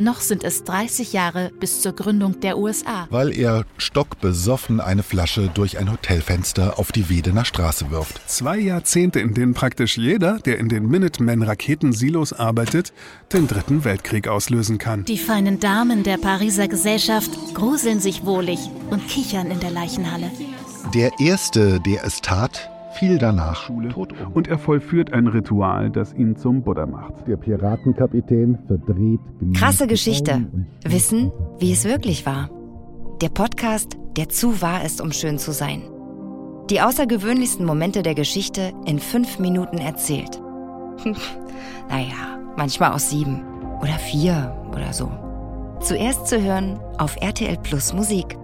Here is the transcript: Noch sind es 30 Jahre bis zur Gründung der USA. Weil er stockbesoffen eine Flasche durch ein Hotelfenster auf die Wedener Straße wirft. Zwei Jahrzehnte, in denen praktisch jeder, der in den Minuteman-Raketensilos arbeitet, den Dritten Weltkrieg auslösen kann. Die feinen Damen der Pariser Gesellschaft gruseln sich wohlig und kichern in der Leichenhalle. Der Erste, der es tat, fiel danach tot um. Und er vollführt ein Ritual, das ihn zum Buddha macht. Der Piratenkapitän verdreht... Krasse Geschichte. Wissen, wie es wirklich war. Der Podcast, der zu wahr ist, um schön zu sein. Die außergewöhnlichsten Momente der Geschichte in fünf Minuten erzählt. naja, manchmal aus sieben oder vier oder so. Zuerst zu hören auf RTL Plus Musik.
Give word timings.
Noch 0.00 0.22
sind 0.22 0.44
es 0.44 0.64
30 0.64 1.12
Jahre 1.12 1.52
bis 1.60 1.82
zur 1.82 1.92
Gründung 1.92 2.40
der 2.40 2.56
USA. 2.56 3.06
Weil 3.10 3.36
er 3.36 3.66
stockbesoffen 3.76 4.80
eine 4.80 5.02
Flasche 5.02 5.50
durch 5.52 5.76
ein 5.76 5.92
Hotelfenster 5.92 6.78
auf 6.78 6.90
die 6.90 7.10
Wedener 7.10 7.44
Straße 7.44 7.90
wirft. 7.90 8.18
Zwei 8.26 8.58
Jahrzehnte, 8.58 9.20
in 9.20 9.34
denen 9.34 9.52
praktisch 9.52 9.98
jeder, 9.98 10.38
der 10.38 10.56
in 10.56 10.70
den 10.70 10.88
Minuteman-Raketensilos 10.88 12.32
arbeitet, 12.32 12.94
den 13.34 13.46
Dritten 13.46 13.84
Weltkrieg 13.84 14.26
auslösen 14.26 14.78
kann. 14.78 15.04
Die 15.04 15.18
feinen 15.18 15.60
Damen 15.60 16.02
der 16.02 16.16
Pariser 16.16 16.66
Gesellschaft 16.66 17.30
gruseln 17.52 18.00
sich 18.00 18.24
wohlig 18.24 18.58
und 18.88 19.06
kichern 19.06 19.50
in 19.50 19.60
der 19.60 19.70
Leichenhalle. 19.70 20.30
Der 20.94 21.10
Erste, 21.20 21.78
der 21.78 22.04
es 22.04 22.22
tat, 22.22 22.70
fiel 22.92 23.18
danach 23.18 23.70
tot 23.92 24.12
um. 24.12 24.32
Und 24.32 24.48
er 24.48 24.58
vollführt 24.58 25.12
ein 25.12 25.26
Ritual, 25.26 25.90
das 25.90 26.12
ihn 26.14 26.36
zum 26.36 26.62
Buddha 26.62 26.86
macht. 26.86 27.26
Der 27.26 27.36
Piratenkapitän 27.36 28.58
verdreht... 28.66 29.20
Krasse 29.54 29.86
Geschichte. 29.86 30.46
Wissen, 30.84 31.32
wie 31.58 31.72
es 31.72 31.84
wirklich 31.84 32.26
war. 32.26 32.50
Der 33.20 33.28
Podcast, 33.28 33.96
der 34.16 34.28
zu 34.28 34.62
wahr 34.62 34.84
ist, 34.84 35.00
um 35.00 35.12
schön 35.12 35.38
zu 35.38 35.52
sein. 35.52 35.82
Die 36.70 36.80
außergewöhnlichsten 36.80 37.66
Momente 37.66 38.02
der 38.02 38.14
Geschichte 38.14 38.72
in 38.86 38.98
fünf 38.98 39.38
Minuten 39.38 39.78
erzählt. 39.78 40.40
naja, 41.88 42.38
manchmal 42.56 42.92
aus 42.92 43.10
sieben 43.10 43.42
oder 43.80 43.94
vier 43.94 44.54
oder 44.72 44.92
so. 44.92 45.10
Zuerst 45.80 46.28
zu 46.28 46.40
hören 46.40 46.78
auf 46.98 47.16
RTL 47.20 47.56
Plus 47.56 47.92
Musik. 47.92 48.36